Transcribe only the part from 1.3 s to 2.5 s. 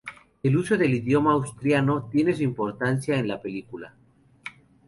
asturiano tiene su